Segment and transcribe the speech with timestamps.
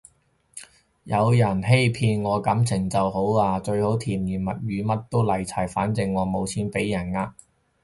[1.03, 7.35] 有人欺騙我感情就好啊，最好甜言蜜語乜都嚟齊，反正我冇錢畀人呃